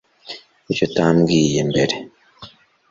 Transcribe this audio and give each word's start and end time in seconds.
Kuki 0.65 0.81
utambwiye 0.87 1.59
mbere? 1.69 1.95
(Anon) 1.97 2.09